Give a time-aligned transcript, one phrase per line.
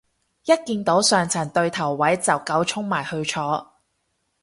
[0.45, 3.73] 一見到上層對頭位就狗衝埋去坐